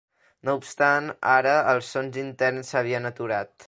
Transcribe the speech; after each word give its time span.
No 0.47 0.55
obstant, 0.59 1.11
ara, 1.35 1.53
els 1.75 1.93
sons 1.97 2.21
interns 2.25 2.75
s'havien 2.75 3.11
aturat. 3.13 3.55